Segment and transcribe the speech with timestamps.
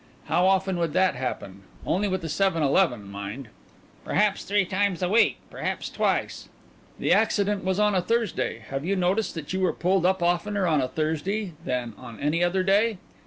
[0.25, 3.49] How often would that happen only with the seven eleven, mind."
[4.03, 6.49] "Perhaps three times a week; perhaps twice."
[6.97, 8.65] "The accident was on a Thursday.
[8.69, 12.43] Have you noticed that you were pulled up oftener on a Thursday than on any
[12.43, 12.97] other day?"